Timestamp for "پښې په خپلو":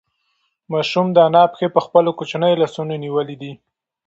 1.51-2.09